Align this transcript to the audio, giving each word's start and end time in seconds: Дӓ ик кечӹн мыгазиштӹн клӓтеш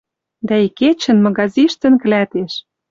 Дӓ 0.47 0.55
ик 0.65 0.73
кечӹн 0.79 1.17
мыгазиштӹн 1.25 1.93
клӓтеш 2.01 2.53